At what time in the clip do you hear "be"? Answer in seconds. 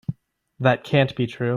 1.15-1.27